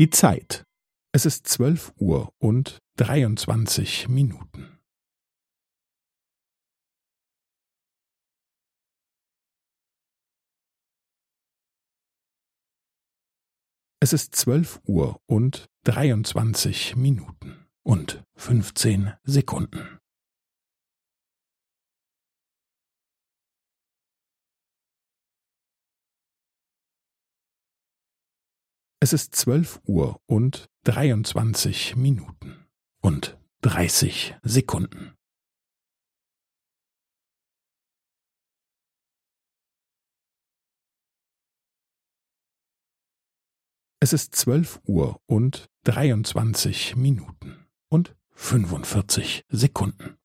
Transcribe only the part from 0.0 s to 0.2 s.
Die